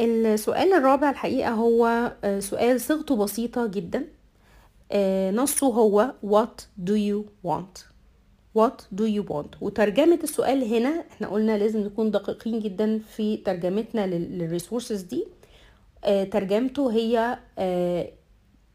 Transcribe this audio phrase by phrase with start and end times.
[0.00, 4.04] السؤال الرابع الحقيقة هو آه، سؤال صيغته بسيطة جدا.
[4.92, 7.82] آه، نصه هو what do you want
[8.58, 14.06] what do you want وترجمة السؤال هنا إحنا قلنا لازم نكون دقيقين جدا في ترجمتنا
[14.06, 15.26] للريسورسز دي.
[16.04, 17.38] آه، ترجمته هي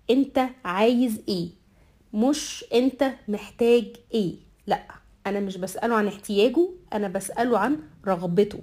[0.09, 1.49] أنت عايز إيه؟
[2.13, 4.36] مش أنت محتاج إيه؟
[4.68, 4.81] لأ
[5.27, 8.59] أنا مش بسأله عن احتياجه أنا بسأله عن رغبته.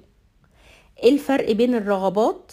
[1.05, 2.53] إيه الفرق بين الرغبات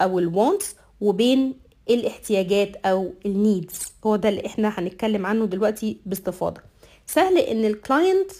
[0.00, 1.54] أو ال wants وبين
[1.90, 6.60] الاحتياجات أو ال needs هو ده اللي إحنا هنتكلم عنه دلوقتي باستفاضة.
[7.06, 8.30] سهل ان ال client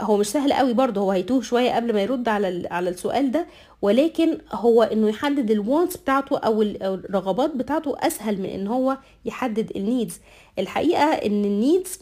[0.00, 3.46] هو مش سهل قوي برضه هو هيتوه شوية قبل ما يرد على على السؤال ده
[3.82, 9.72] ولكن هو انه يحدد ال wants بتاعته أو الرغبات بتاعته اسهل من ان هو يحدد
[9.76, 10.20] ال needs
[10.58, 11.98] الحقيقة ان ال needs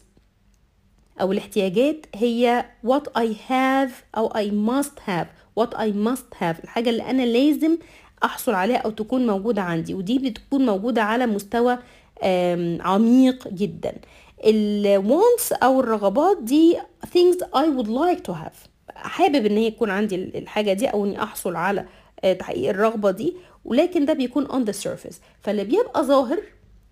[1.21, 5.27] أو الاحتياجات هي what I have أو I must have.
[5.59, 7.79] What I must have الحاجة اللي أنا لازم
[8.25, 9.95] أحصل عليها أو تكون موجودة عندي.
[9.95, 11.79] ودي بتكون موجودة على مستوى
[12.81, 13.93] عميق جدا.
[14.45, 18.69] ال wants أو الرغبات دي things I would like to have.
[18.95, 21.85] حابب إن هي يكون عندي ال- الحاجة دي أو إني أحصل على
[22.25, 23.37] آه، تحقيق الرغبة دي.
[23.65, 25.15] ولكن ده بيكون on the surface.
[25.43, 26.39] فاللي بيبقى ظاهر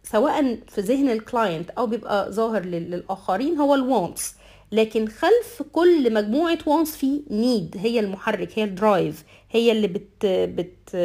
[0.03, 4.35] سواء في ذهن ال client أو بيبقى ظاهر لل- للآخرين هو ال wants
[4.73, 10.27] لكن خلف كل مجموعة wants في need هي المحرك هي ال drive هي اللي بت
[10.27, 10.97] بت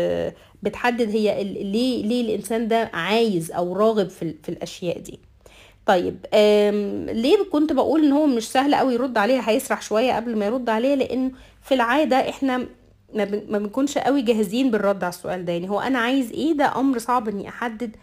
[0.63, 5.19] بتحدد هي ليه ليه الإنسان ده عايز أو راغب في في الأشياء دي.
[5.85, 6.25] طيب
[7.11, 10.69] ليه كنت بقول إن هو مش سهل قوي يرد عليها؟ هيسرح شوية قبل ما يرد
[10.69, 11.31] عليها لأن
[11.63, 12.57] في العادة إحنا
[13.15, 13.25] ما
[13.57, 15.53] بنكونش قوي جاهزين بالرد على السؤال ده.
[15.53, 17.95] يعني هو أنا عايز إيه؟ ده أمر صعب إني أحدد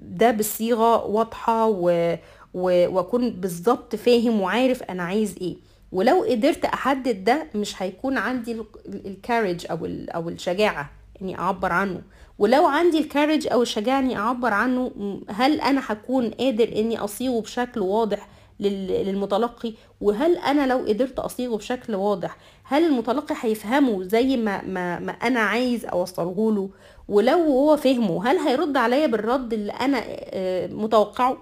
[0.00, 2.16] ده بصيغة واضحة و...
[2.56, 5.56] وأكون بالظبط فاهم وعارف أنا عايز إيه.
[5.92, 9.78] ولو قدرت أحدد ده مش هيكون عندي الكارج أو.
[10.14, 10.90] أو الشجاعة
[11.22, 12.00] إني أعبر عنه.
[12.38, 14.90] ولو عندي الكارج أو الشجاعة إني أعبر عنه
[15.30, 18.28] هل أنا هكون قادر إني أصيغه بشكل واضح
[18.60, 24.98] لل- للمتلقي؟ وهل أنا لو قدرت أصيغه بشكل واضح هل المتلقي هيفهمه زي ما ما,
[24.98, 26.68] ما أنا عايز اوصله له؟
[27.08, 31.36] ولو هو فهمه هل هيرد عليا بالرد اللي أنا آه، متوقعه؟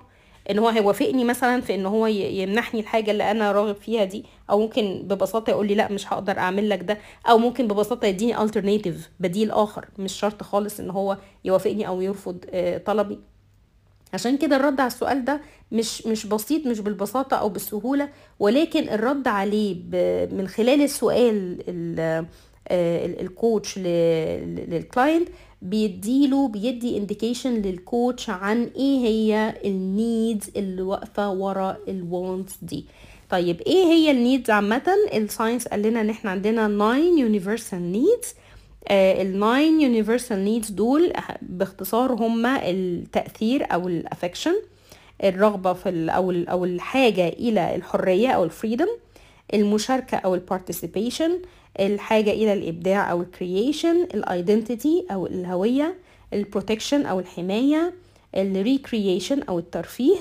[0.51, 4.59] إن هو هيوافقني مثلا في إن هو يمنحني الحاجة اللي أنا راغب فيها دي أو
[4.61, 6.99] ممكن ببساطة يقول لي لا مش هقدر أعمل لك ده
[7.31, 12.45] أو ممكن ببساطة يديني alternative بديل آخر مش شرط خالص إن هو يوافقني أو يرفض
[12.51, 13.19] آه، طلبي.
[14.15, 15.41] عشان كده الرد على السؤال ده
[15.73, 19.75] مش مش بسيط مش بالبساطة أو بالسهولة ولكن الرد عليه
[20.33, 22.27] من خلال السؤال ال- ال-
[22.71, 25.29] ال coach ل- لل client
[25.63, 32.57] بيديله بيدي indication لل coach عن إيه هي ال needs اللي واقفة ورا ال wants
[32.63, 32.85] دي.
[33.31, 34.83] طيب إيه هي ال needs عامة؟
[35.15, 38.35] ال science قال لنا إن إحنا عندنا 9 universal needs.
[38.91, 44.55] ال nine universal needs دول باختصار هما التأثير أو ال affection
[45.25, 48.87] الرغبة في ال أو ال أو الحاجة إلى الحرية أو ال freedom
[49.55, 51.39] المشاركة أو ال participation
[51.81, 55.95] الحاجة إلى الإبداع أو ال creation ال identity أو الهوية
[56.33, 57.93] ال protection أو الحماية
[58.37, 60.17] ال recreation أو الترفيه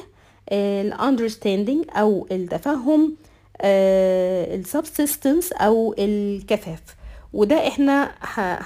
[0.51, 3.15] ال understanding أو التفهم
[3.61, 6.81] ال subsistence أو الكفاف
[7.33, 8.11] وده إحنا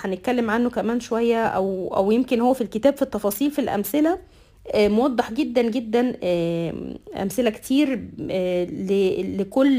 [0.06, 4.20] هنتكلم عنه كمان شوية أو أو يمكن هو في الكتاب في التفاصيل في الأمثلة.
[4.74, 6.74] آه، موضح جدا جدا آه،
[7.22, 8.64] أمثلة كتير آه،
[9.38, 9.70] لكل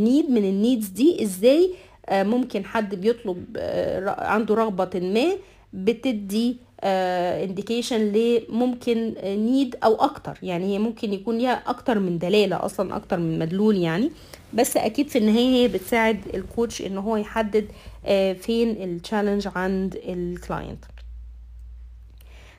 [0.00, 5.26] need من ال needs دي إزاي آه، ممكن حد بيطلب آه، عنده رغبة ما
[5.72, 10.38] بتدي indication لممكن need أو أكتر.
[10.42, 14.10] يعني هي ممكن يكون ليها أكتر من دلالة أصلا أكتر من مدلول يعني.
[14.54, 17.68] بس أكيد في النهاية هي بتساعد ال coach إن هو يحدد
[18.06, 20.84] آه، فين ال challenge عند ال client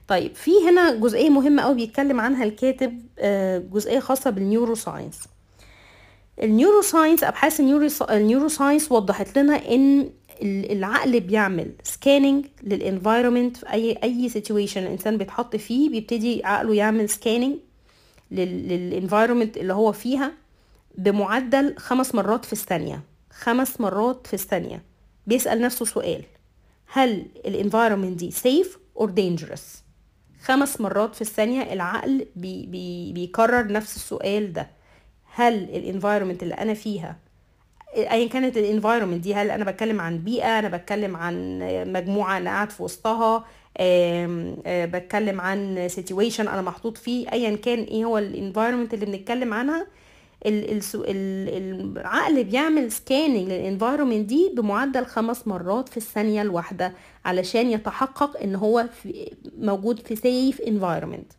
[0.08, 5.20] طيب في هنا جزئية مهمة قوي بيتكلم عنها الكاتب آه، جزئية خاصة بال neuroscience
[6.44, 10.00] ال neuroscience أبحاث ال neuro ال neuroscience وضحت لنا إن
[10.42, 16.76] ال- العقل بيعمل scanning لل environment في اي أي situation الإنسان بيتحط فيه بيبتدي عقله
[16.76, 17.56] يعمل scanning
[18.32, 20.32] لل environment اللي هو فيها
[20.98, 23.02] بمعدل خمس مرات في الثانية.
[23.32, 24.84] خمس مرات في الثانية.
[25.28, 26.24] بيسأل نفسه سؤال.
[26.92, 29.62] هل ال environment دي safe or dangerous
[30.44, 34.70] خمس مرات في الثانية العقل بي بي بيكرر نفس السؤال ده.
[35.36, 37.18] هل ال environment اللي أنا فيها
[37.96, 41.60] ايا كانت ال environment دي هل أنا بتكلم عن بيئة أنا بتكلم عن
[41.94, 43.46] مجموعة أنا قاعد في وسطها
[43.78, 49.54] آه، بتكلم عن situation أنا محطوط فيه ايا كان إيه هو ال environment اللي بنتكلم
[49.54, 49.88] عنها؟
[50.46, 56.94] العقل بيعمل scanning لل environment دي بمعدل خمس مرات في الثانية الواحدة
[57.26, 61.32] علشان يتحقق إن هو في موجود في safe environment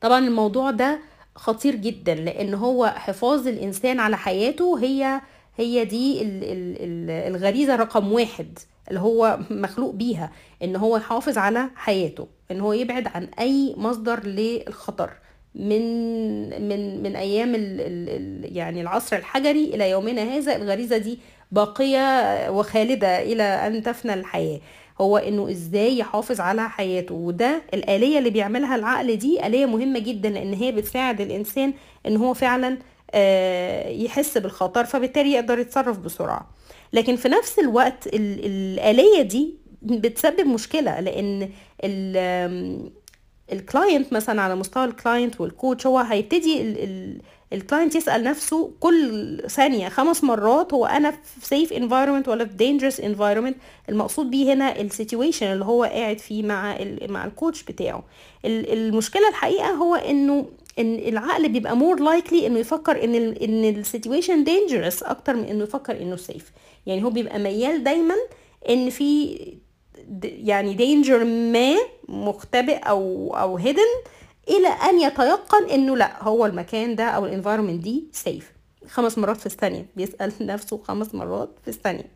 [0.00, 0.98] طبعا الموضوع ده
[1.36, 5.20] خطير جدا لأن هو حفاظ الإنسان على حياته هي
[5.56, 6.18] هي دي
[7.28, 10.32] الغريزة رقم واحد اللي هو مخلوق بيها
[10.62, 15.10] إن هو يحافظ على حياته إن هو يبعد عن أي مصدر للخطر
[15.54, 15.82] من
[16.68, 21.18] من من أيام ال ال يعني العصر الحجري إلى يومنا هذا الغريزة دي
[21.52, 22.00] باقية
[22.50, 24.60] وخالدة إلى أن تفنى الحياة.
[25.00, 27.14] هو إنه إزاي يحافظ على حياته.
[27.14, 31.72] وده الآلية اللي بيعملها العقل دي آلية مهمة جدا لأن هي بتساعد الإنسان
[32.06, 32.78] إن هو فعلا
[34.04, 36.50] يحس بالخطر فبالتالي يقدر يتصرف بسرعة.
[36.92, 41.50] لكن في نفس الوقت الآلية دي بتسبب مشكلة لأن
[43.52, 46.60] ال client مثلا على مستوى ال client وال coach هو هيبتدي
[47.52, 52.54] ال client يسأل نفسه كل ثانية خمس مرات هو أنا في safe environment ولا في
[52.54, 53.56] dangerous environment
[53.88, 58.04] المقصود بيه هنا ال situation اللي هو قاعد فيه مع مع ال coach بتاعه.
[58.44, 60.46] المشكلة الحقيقة هو إنه
[60.78, 65.44] إن العقل بيبقى more likely إنه يفكر إن ال إن ال situation dangerous أكتر من
[65.44, 66.52] إنه يفكر إنه safe
[66.86, 68.14] يعني هو بيبقى ميال دايما
[68.68, 69.38] إن في
[70.22, 71.76] يعني danger ما
[72.08, 73.90] مختبئ أو أو hidden
[74.50, 78.52] إلى أن يتيقن إنه لأ هو المكان ده أو ال environment دي safe
[78.88, 79.86] خمس مرات في الثانية.
[79.96, 82.06] بيسأل نفسه خمس مرات في الثانية.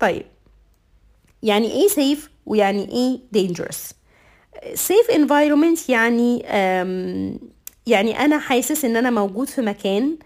[0.00, 0.22] طيب
[1.42, 3.92] يعني إيه safe ويعني إيه dangerous
[4.74, 6.38] safe environment يعني
[7.86, 10.16] يعني أنا حاسس إن أنا موجود في مكان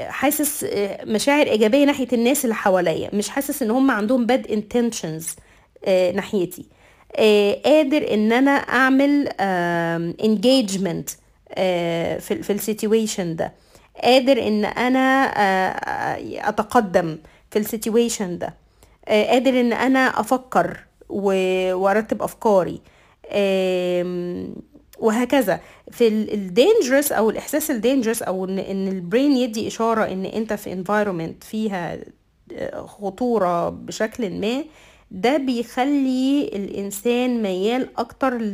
[0.00, 0.66] حاسس
[1.04, 3.10] مشاعر إيجابية ناحية الناس اللي حواليا.
[3.14, 5.24] مش حاسس إن هم عندهم bad intentions
[6.14, 6.66] ناحيتي.
[7.64, 9.28] قادر إن أنا أعمل
[10.22, 11.12] engagement
[12.20, 13.52] في في ال situation ده.
[14.02, 15.24] قادر إن أنا
[16.48, 17.18] أتقدم
[17.50, 18.54] في ال situation ده.
[19.08, 20.78] قادر إن أنا أفكر
[21.08, 22.80] وأرتب أفكاري.
[24.98, 25.60] وهكذا.
[25.90, 30.24] في ال dangerous أو الإحساس ال dangerous أو إن إن ال brain يدي إشارة إن
[30.24, 31.98] أنت في environment فيها
[32.74, 34.64] خطورة بشكل ما
[35.14, 38.52] ده بيخلي الإنسان ميال أكتر ل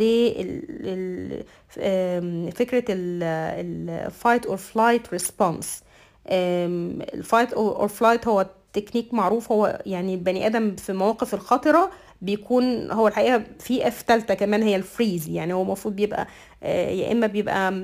[2.52, 5.82] فكرة ال fight or flight response
[6.28, 11.90] ال fight or flight هو تكنيك معروف هو يعني البني آدم في مواقف الخطرة
[12.22, 15.28] بيكون هو الحقيقة في اف ثالثه كمان هي ال freeze.
[15.28, 16.26] يعني هو المفروض بيبقى
[16.62, 17.74] يا إما بيبقى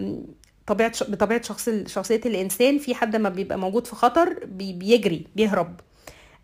[0.66, 5.80] طبيعة بطبيعة شخص شخصية الإنسان في حد ما بيبقى موجود في خطر بيجري بيهرب.
[5.80, 5.93] آه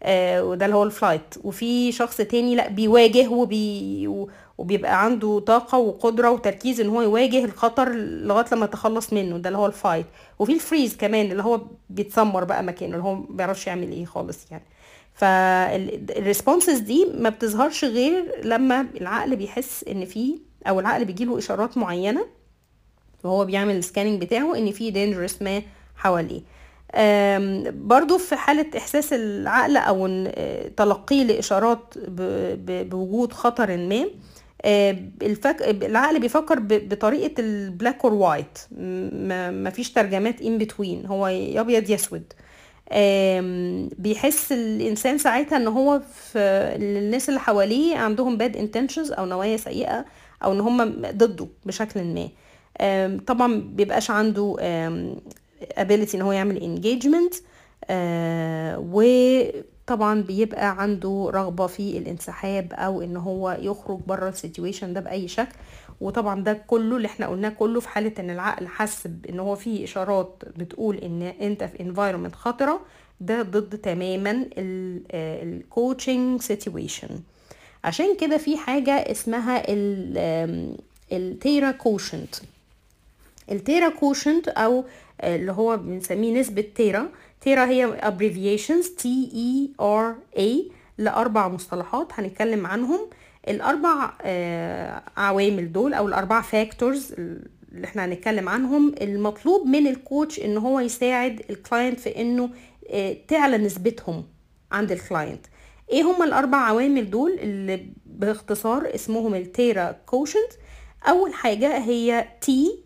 [0.06, 4.08] وده اللي هو ال flight وفي شخص تاني لا بيواجه وبي
[4.58, 9.38] وبيبقى عنده طاقة وقدرة وتركيز إن هو يواجه الخطر لغاية لما يتخلص منه.
[9.38, 10.06] ده اللي هو ال fight
[10.38, 11.60] وفي ال freeze كمان اللي هو
[11.90, 14.64] بيتسمر بقى مكانه اللي هو ما بيعرفش يعمل إيه خالص يعني.
[15.14, 20.38] فال responses دي ما بتظهرش غير لما العقل بيحس إن في
[20.68, 22.26] أو العقل بيجيله إشارات معينة
[23.24, 25.62] وهو بيعمل ال scanning بتاعه إن في dangerous ما
[25.96, 26.40] حواليه.
[27.70, 30.26] برضو في حالة إحساس العقل أو
[30.76, 31.94] تلقيه لإشارات
[32.66, 34.06] بوجود خطر ما
[35.22, 35.62] الفك...
[35.62, 38.58] العقل بيفكر بطريقة ال black or white
[39.52, 42.32] ما فيش درجات in between هو يا أبيض يا أسود.
[43.98, 46.38] بيحس الإنسان ساعتها إن هو في
[46.76, 50.04] الناس اللي حواليه عندهم bad intentions أو نوايا سيئة
[50.44, 52.28] أو إن هم ضده بشكل ما.
[53.26, 54.56] طبعا بيبقاش عنده
[55.78, 57.36] ability إن هو يعمل engagement
[58.78, 65.28] وطبعا بيبقى عنده رغبة في الانسحاب أو إن هو يخرج بره ال situation ده بأي
[65.28, 65.54] شكل.
[66.00, 69.84] وطبعا ده كله اللي إحنا قلناه كله في حالة إن العقل حس إن هو فيه
[69.84, 72.80] إشارات بتقول إن أنت في environment خطرة
[73.20, 74.46] ده ضد تماما
[75.12, 77.08] ال coaching situation
[77.84, 79.62] عشان كده في حاجة اسمها
[81.12, 82.34] ال TERA quotient
[83.50, 84.84] ال TERA quotient أو
[85.20, 87.08] اللي هو بنسميه نسبة TERA.
[87.40, 93.00] TERA هي abbreviations T E R A لأربع مصطلحات هنتكلم عنهم.
[93.48, 94.12] الأربع
[95.16, 98.94] عوامل دول أو الأربع factors اللي إحنا هنتكلم عنهم.
[99.00, 102.50] المطلوب من ال coach إن هو يساعد ال client في إنه
[103.28, 104.24] تعلى نسبتهم
[104.72, 105.46] عند ال client
[105.90, 110.52] إيه هم الأربع عوامل دول اللي باختصار اسمهم ال TERA quotient
[111.08, 112.78] أول حاجة هي T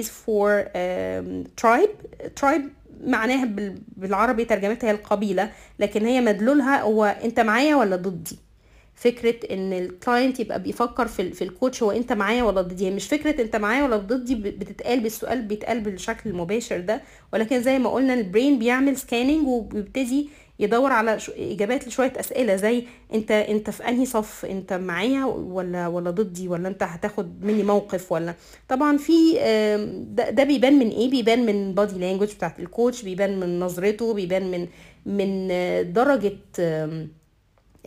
[0.00, 0.66] is for
[1.62, 1.94] tribe.
[2.40, 2.62] tribe
[3.06, 3.44] معناها
[3.96, 8.36] بالعربي ترجمتها هي القبيلة لكن هي مدلولها هو أنت معايا ولا ضدي.
[8.94, 12.90] فكرة إن ال client يبقى بيفكر في في ال coach هو أنت معايا ولا ضدي.
[12.90, 17.90] مش فكرة أنت معايا ولا ضدي بتتقال بالسؤال بيتقال بالشكل المباشر ده ولكن زي ما
[17.90, 20.28] قلنا ال brain بيعمل scanning وبيبتدي
[20.62, 26.10] يدور على إجابات لشوية أسئلة زي انت أنت في أنهي صف؟ أنت معايا ولا ولا
[26.10, 28.34] ضدي؟ ولا أنت هتاخد مني موقف ولا؟
[28.68, 29.34] طبعا في
[30.14, 34.14] ده, ده بيبان من إيه؟ بيبان من body language بتاعت ال coach بيبان من نظرته
[34.14, 34.68] بيبان من
[35.06, 35.48] من
[35.92, 36.32] درجة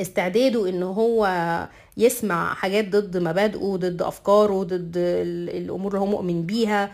[0.02, 1.28] استعداده إن هو
[1.98, 6.92] يسمع حاجات ضد مبادئه ضد أفكاره ضد الأمور اللي هو مؤمن بيها.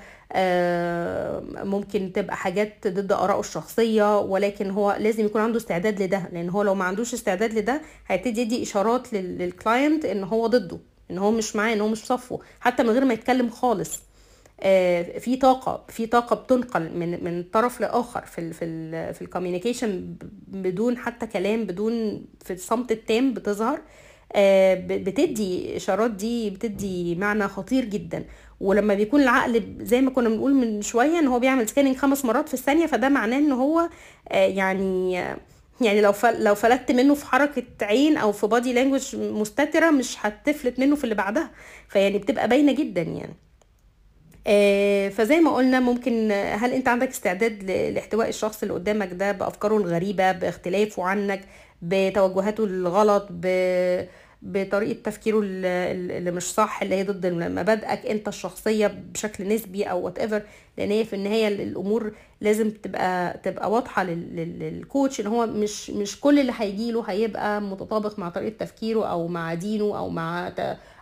[1.66, 6.64] ممكن تبقى حاجات ضد آرائه الشخصية ولكن هو لازم يكون عنده استعداد لده لأن هو
[6.64, 10.78] لو ما عندوش استعداد لده هيبتدي يدي إشارات لل client إن هو ضده
[11.12, 14.00] إن هو مش معاه إن هو مش صفه حتى من غير ما يتكلم خالص.
[15.20, 19.29] في طاقة في طاقة بتنقل من من طرف لآخر في ال في ال في ال
[19.29, 20.16] communication
[20.48, 23.82] بدون حتى كلام بدون في الصمت التام بتظهر.
[24.88, 28.26] بتدي إشارات دي بتدي معنى خطير جدا.
[28.60, 32.48] ولما بيكون العقل زي ما كنا بنقول من شوية إن هو بيعمل scanning خمس مرات
[32.48, 33.90] في الثانية فده معناه إن هو
[34.32, 35.14] يعني
[35.82, 40.80] يعني لو لو فلتت منه في حركة عين أو في body language مستترة مش هتفلت
[40.80, 41.52] منه في اللي بعدها.
[41.90, 43.34] فيعني بتبقى باينة جدا يعني.
[44.48, 49.78] آه فزي ما قلنا ممكن هل أنت عندك استعداد لاحتواء الشخص اللي قدامك ده بأفكاره
[49.78, 51.42] الغريبة بإختلافه عنك
[51.82, 53.46] بتوجهاته الغلط ب
[54.44, 60.42] بطريقة تفكيره اللي مش صح اللي هي ضد مبادئك أنت الشخصية بشكل نسبي أو whatever
[60.78, 66.20] لأن هي في النهاية الأمور لازم تبقى تبقى واضحة لل coach إن هو مش مش
[66.20, 70.52] كل اللي هيجي له هيبقى متطابق مع طريقة تفكيره أو مع دينه أو مع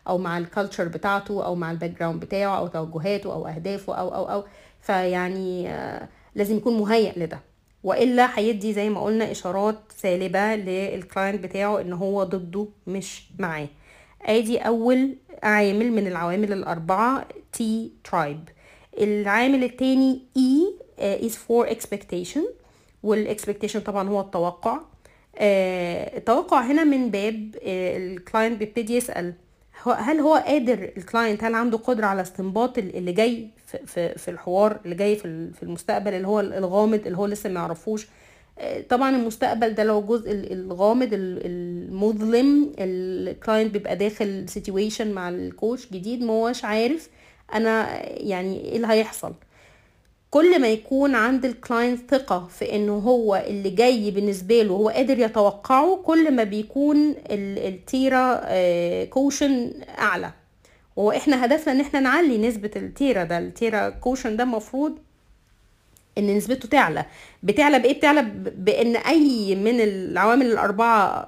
[0.07, 4.15] أو مع ال culture بتاعته أو مع ال background بتاعه أو توجهاته أو أهدافه أو
[4.15, 4.43] أو أو.
[4.81, 5.67] فيعني
[6.35, 7.39] لازم يكون مهيئ لده.
[7.83, 13.67] وإلا هيدي زي ما قلنا إشارات سالبة لل client بتاعه إن هو ضده مش معاه.
[14.21, 18.49] آدي أول عامل من العوامل الأربعة T tribe
[18.99, 20.75] العامل التاني E
[21.29, 22.41] is for expectation.
[23.03, 24.79] وال expectation طبعا هو التوقع.
[25.37, 29.33] التوقع هنا من باب ال client بيبتدي يسأل
[29.83, 33.47] هل هو قادر ال client هل عنده قدرة على استنباط اللي جاي
[33.85, 38.07] في, في, الحوار اللي جاي في, المستقبل اللي هو الغامض اللي هو لسه ما يعرفوش؟
[38.89, 45.87] طبعا المستقبل ده لو الجزء الغامض المظلم ال client بيبقى داخل situation مع ال coach
[45.91, 47.09] جديد ما هوش عارف
[47.53, 49.33] أنا يعني إيه اللي هيحصل.
[50.31, 54.89] كل ما يكون عند ال client ثقة في إنه هو اللي جاي بالنسبة له هو
[54.89, 58.41] قادر يتوقعه كل ما بيكون ال TERA
[59.05, 60.31] quotient أعلى.
[60.95, 63.37] وهو إحنا هدفنا إن إحنا نعلي نسبة ال TERA ده.
[63.37, 64.97] ال TERA quotient ده المفروض
[66.17, 67.05] إن نسبته تعلى.
[67.43, 68.21] بتعلى بإيه؟ بتعلى
[68.57, 71.25] بإن أي من العوامل الأربعة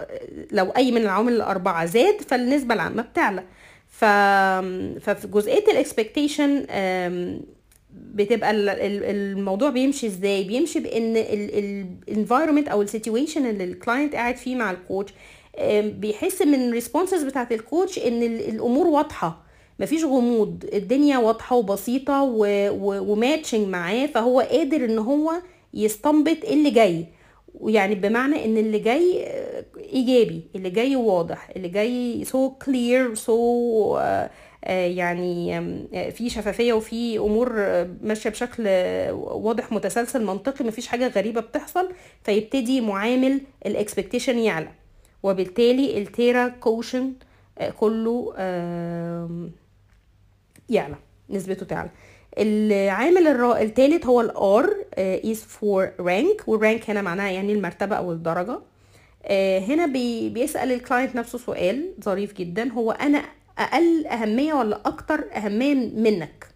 [0.52, 3.44] لو أي من العوامل الأربعة زاد فالنسبة العامة بتعلى.
[3.90, 4.06] ف...
[5.06, 6.66] ففي جزئية ال expectation
[7.94, 8.52] بتبقى
[9.12, 11.18] الموضوع بيمشي إزاي؟ بيمشي بإن
[12.08, 15.14] ال environment أو ال situation اللي ال client قاعد فيه مع ال coach
[15.84, 19.44] بيحس من ال responses بتاعت ال coach إن الأمور واضحة.
[19.80, 22.22] مفيش غموض الدنيا واضحة وبسيطة
[22.82, 25.32] و matching معاه فهو قادر إن هو
[25.74, 27.06] يستنبط اللي جاي.
[27.60, 29.26] ويعني بمعنى إن اللي جاي
[29.94, 34.00] إيجابي اللي جاي واضح اللي جاي so clear so
[34.68, 35.62] يعني
[36.12, 37.54] في شفافية وفي أمور
[38.04, 38.64] ماشية بشكل
[39.14, 41.90] واضح متسلسل منطقي مفيش حاجة غريبة بتحصل
[42.24, 44.70] فيبتدي معامل ال expectation يعلى.
[45.24, 47.14] وبالتالي ال TERA quotient
[47.80, 48.34] كله
[50.70, 50.96] يعلى
[51.30, 51.90] نسبته تعلى.
[52.38, 54.76] العامل الثالث هو ال R
[55.24, 58.60] is for rank وال rank هنا معناها يعني المرتبة أو الدرجة.
[59.68, 63.24] هنا بي بيسأل ال client نفسه سؤال ظريف جدا هو أنا
[63.58, 66.48] أقل أهمية ولا أكتر أهمية منك؟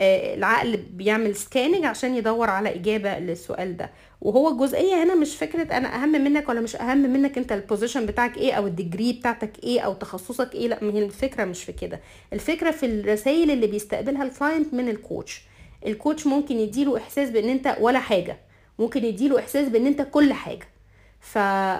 [0.00, 3.90] العقل بيعمل scanning عشان يدور على إجابة للسؤال ده.
[4.20, 8.06] وهو الجزئيه هنا مش فكرة أنا أهم منك ولا مش أهم منك أنت ال position
[8.06, 11.72] بتاعك إيه أو ال degree بتاعتك إيه أو تخصصك إيه؟ لأ هي الفكرة مش في
[11.72, 12.00] كده.
[12.32, 15.42] الفكرة في الرسائل اللي بيستقبلها ال client من ال coach
[15.86, 18.38] ال coach ممكن يديله إحساس بإن أنت ولا حاجة.
[18.78, 20.68] ممكن يديله إحساس بإن أنت كل حاجة.
[21.20, 21.38] ف...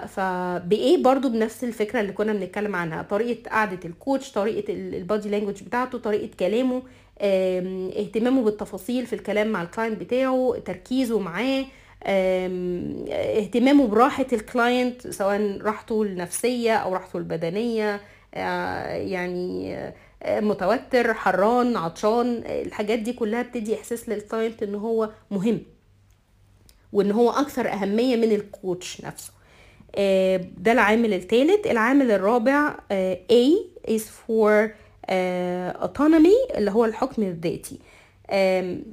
[0.08, 3.02] فبايه برضو بنفس الفكرة اللي كنا بنتكلم عنها.
[3.02, 6.82] طريقة قعدة ال coach طريقة ال body language بتاعته طريقة كلامه
[7.20, 11.64] اهتمامه بالتفاصيل في الكلام مع ال client بتاعه تركيزه معاه
[13.38, 18.00] اهتمامه براحة ال client سواء راحته النفسية أو راحته البدنية
[18.92, 19.76] يعني
[20.26, 25.60] متوتر حران عطشان الحاجات دي كلها بتدي إحساس للكلاينت إن هو مهم.
[26.92, 29.32] وإن هو أكثر أهمية من الكوتش نفسه.
[29.96, 33.52] آه، ده العامل الثالث العامل الرابع آه، A
[33.90, 34.70] is for
[35.10, 37.78] آه، autonomy اللي هو الحكم الذاتي.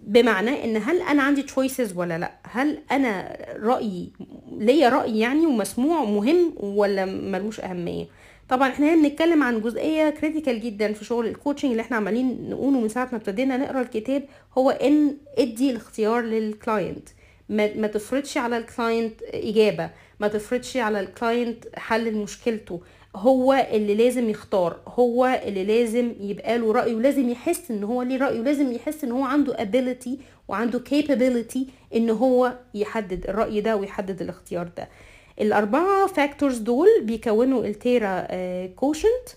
[0.07, 4.11] بمعنى إن هل أنا عندي choices ولا لأ؟ هل أنا رايي
[4.57, 8.05] ليا رأي يعني ومسموع مهم ولا ملوش أهمية؟
[8.49, 12.49] طبعا إحنا هنا بنتكلم عن جزئية critical جدا في شغل ال coaching اللي إحنا عمالين
[12.49, 14.23] نقوله من ساعة ما ابتدينا نقرأ الكتاب
[14.57, 17.09] هو إن ادي الاختيار لل client
[17.49, 22.81] ما, ما تفرضش على ال client إجابة ما تفرضش على ال client حل مشكلته.
[23.15, 28.17] هو اللي لازم يختار هو اللي لازم يبقى له رأي ولازم يحس إن هو ليه
[28.17, 30.09] رأي ولازم يحس إن هو عنده ability
[30.47, 31.59] وعنده capability
[31.95, 34.89] إن هو يحدد الرأي ده ويحدد الاختيار ده.
[35.41, 38.27] الأربعة factors دول بيكونوا ال TERA
[38.65, 39.29] quotient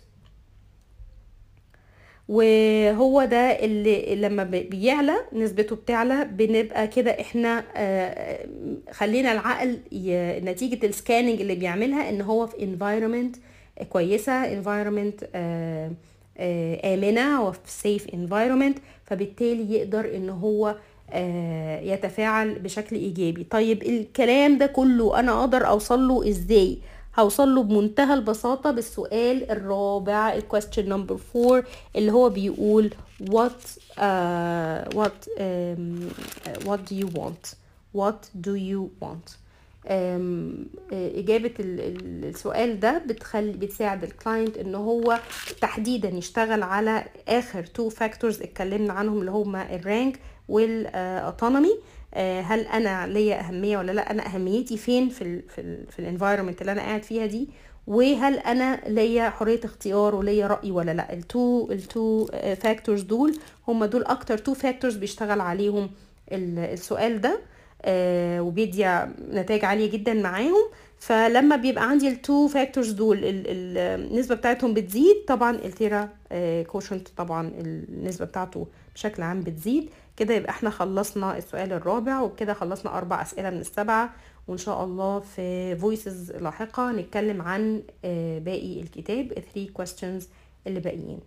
[2.29, 8.47] وهو ده اللي لما بيعلى نسبته بتعلى بنبقى كده إحنا آه،
[8.93, 9.79] خلينا العقل
[10.45, 13.39] نتيجة ال scanning اللي بيعملها إن هو في environment
[13.89, 15.91] كويسة environment آه،
[16.39, 17.59] آه، آمنة وفي
[17.99, 20.75] safe environment فبالتالي يقدر إن هو
[21.11, 23.45] آه، يتفاعل بشكل إيجابي.
[23.45, 26.79] طيب الكلام ده كله أنا أقدر أوصل له إزاي؟
[27.19, 31.65] هوصل له بمنتهى البساطة بالسؤال الرابع ال question number four
[31.97, 32.95] اللي هو بيقول
[33.31, 36.03] what uh, what um,
[36.69, 37.55] what do you want
[37.97, 39.37] what do you want
[39.91, 40.51] آه،
[40.93, 45.19] إجابة ال- ال- السؤال ده بتخلي بتساعد ال client إن هو
[45.61, 51.75] تحديدا يشتغل على آخر two factors اتكلمنا عنهم اللي هما ال rank وال autonomy
[52.17, 56.04] هل أنا ليا أهمية ولا لأ؟ أنا أهميتي فين في ال في ال في ال
[56.04, 57.49] environment اللي أنا قاعد فيها دي؟
[57.87, 62.27] وهل أنا ليا حرية اختيار وليا رأي ولا لأ؟ ال two ال two
[62.61, 63.39] factors دول
[63.69, 65.91] هما دول أكتر two factors بيشتغل عليهم
[66.33, 67.41] ال- السؤال ده
[67.83, 68.87] آه، وبيدي
[69.33, 70.69] نتائج عالية جدا معاهم.
[70.99, 73.79] فلما بيبقى عندي ال two factors دول ال- ال-
[74.13, 76.09] النسبة بتاعتهم بتزيد طبعا ال TERA
[76.67, 79.91] quotient طبعا النسبة بتاعته بشكل عام بتزيد.
[80.19, 84.15] كده يبقى إحنا خلصنا السؤال الرابع وبكده خلصنا أربع أسئلة من السبعة
[84.49, 90.25] وإن شاء الله في voices لاحقة نتكلم عن آه، باقي الكتاب 3 questions
[90.67, 91.21] اللي باقيين.